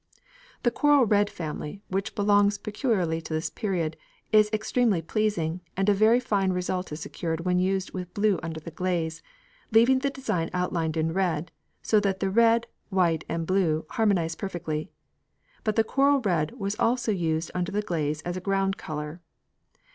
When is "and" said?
5.77-5.87, 13.29-13.45